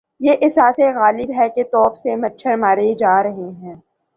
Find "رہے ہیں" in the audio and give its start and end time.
3.23-3.75